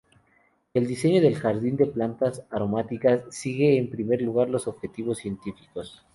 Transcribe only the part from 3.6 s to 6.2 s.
en primer lugar los objetivos científicos.